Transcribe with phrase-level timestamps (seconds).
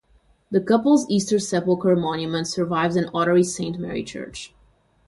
[0.49, 4.51] The couple's Easter Sepulchre monument survives in Ottery Saint Mary Church.